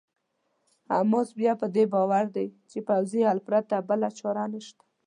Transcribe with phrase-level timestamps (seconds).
[0.95, 4.83] حماس بیا په دې باور دی چې پوځي حل پرته بله چاره نشته.